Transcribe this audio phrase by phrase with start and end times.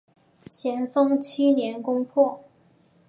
[0.49, 2.43] 咸丰七年攻破。